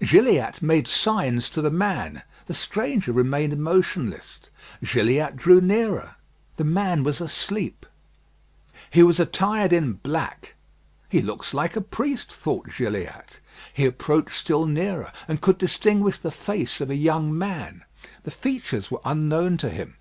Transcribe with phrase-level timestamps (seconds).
[0.00, 2.22] Gilliatt made signs to the man.
[2.46, 4.40] The stranger remained motionless.
[4.82, 6.14] Gilliatt drew nearer;
[6.56, 7.84] the man was asleep.
[8.90, 10.54] He was attired in black.
[11.10, 13.40] "He looks like a priest," thought Gilliatt.
[13.70, 17.84] He approached still nearer, and could distinguish the face of a young man.
[18.22, 19.96] The features were unknown to him.